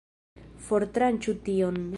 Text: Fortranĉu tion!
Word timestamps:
Fortranĉu 0.69 1.37
tion! 1.49 1.83